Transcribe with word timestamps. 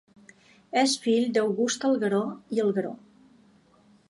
És 0.83 0.95
fill 1.03 1.27
d'August 1.37 1.87
Algueró 1.91 2.23
i 2.57 2.65
Algueró. 2.65 2.97